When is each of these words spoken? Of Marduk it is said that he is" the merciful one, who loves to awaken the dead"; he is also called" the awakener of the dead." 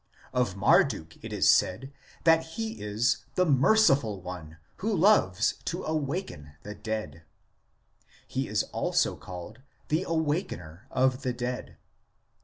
Of 0.33 0.55
Marduk 0.55 1.23
it 1.23 1.31
is 1.31 1.47
said 1.47 1.93
that 2.23 2.43
he 2.57 2.81
is" 2.81 3.17
the 3.35 3.45
merciful 3.45 4.19
one, 4.19 4.57
who 4.77 4.91
loves 4.91 5.59
to 5.65 5.83
awaken 5.83 6.53
the 6.63 6.73
dead"; 6.73 7.21
he 8.27 8.47
is 8.47 8.63
also 8.73 9.15
called" 9.15 9.61
the 9.89 10.01
awakener 10.07 10.87
of 10.89 11.21
the 11.21 11.33
dead." 11.33 11.77